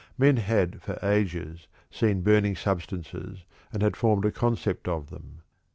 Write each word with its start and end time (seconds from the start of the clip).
Men 0.17 0.37
had 0.37 0.81
for 0.81 0.97
ages 1.05 1.67
seen 1.91 2.21
burning 2.23 2.55
substances 2.55 3.45
and 3.71 3.83
had 3.83 3.95
formed 3.95 4.25
a 4.25 4.31
concept 4.31 4.87
of 4.87 5.11
them. 5.11 5.43